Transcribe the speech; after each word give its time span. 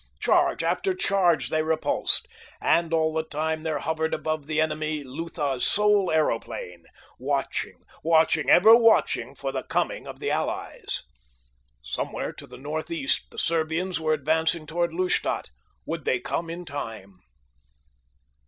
Charge 0.19 0.63
after 0.63 0.95
charge 0.95 1.49
they 1.49 1.61
repulsed, 1.61 2.27
and 2.59 2.91
all 2.91 3.13
the 3.13 3.21
time 3.21 3.61
there 3.61 3.77
hovered 3.77 4.15
above 4.15 4.47
the 4.47 4.59
enemy 4.59 5.03
Lutha's 5.03 5.63
sole 5.63 6.09
aeroplane, 6.09 6.85
watching, 7.19 7.83
watching, 8.03 8.49
ever 8.49 8.75
watching 8.75 9.35
for 9.35 9.51
the 9.51 9.61
coming 9.61 10.07
of 10.07 10.19
the 10.19 10.31
allies. 10.31 11.03
Somewhere 11.83 12.33
to 12.33 12.47
the 12.47 12.57
northeast 12.57 13.25
the 13.29 13.37
Serbians 13.37 13.99
were 13.99 14.13
advancing 14.13 14.65
toward 14.65 14.91
Lustadt. 14.91 15.51
Would 15.85 16.03
they 16.03 16.19
come 16.19 16.49
in 16.49 16.65
time? 16.65 17.19